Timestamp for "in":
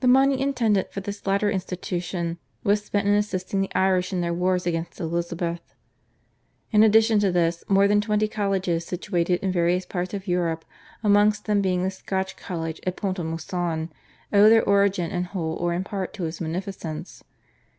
3.08-3.14, 4.12-4.20, 6.72-6.82, 9.40-9.50, 15.10-15.24, 15.72-15.84